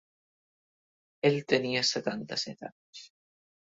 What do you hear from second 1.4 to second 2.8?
tenia setanta-set